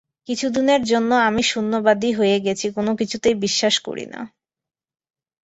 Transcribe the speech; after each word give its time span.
কিছুদিনের 0.29 0.81
জন্য 0.83 1.11
আমি 1.27 1.43
শূন্যবাদী 1.43 2.09
হয়ে 2.13 2.37
গেছি, 2.39 2.65
কোন 2.71 2.87
কিছুতেই 2.95 3.35
বিশ্বাস 3.35 3.75
করি 3.79 4.05
না। 4.05 4.21